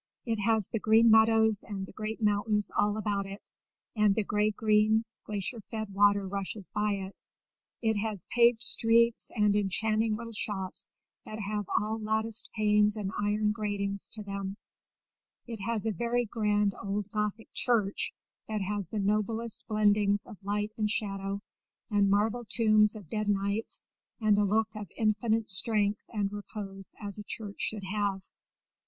[0.25, 3.43] It has the green meadows and the great mountains all about it,
[3.95, 7.15] and the gray green glacier fed water rushes by it.
[7.83, 10.91] It has paved streets and enchanting little shops
[11.23, 14.57] that have all latticed panes and iron gratings to them;
[15.45, 18.11] it has a very grand old Gothic church,
[18.47, 21.43] that has the noblest blendings of light and shadow,
[21.91, 23.85] and marble tombs of dead knights,
[24.19, 28.23] and a look of infinite strength and repose as a church should have.